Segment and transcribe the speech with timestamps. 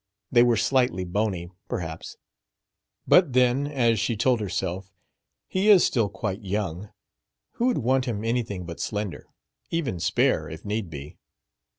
[0.31, 2.17] They were slightly bony, perhaps;
[3.07, 4.91] "but then," as she told herself,
[5.47, 6.89] "he is still quite young.
[7.57, 9.27] Who would want him anything but slender?
[9.69, 11.19] even spare, if need be."